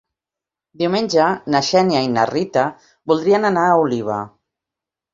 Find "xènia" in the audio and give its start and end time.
1.69-2.03